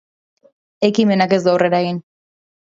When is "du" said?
1.45-1.53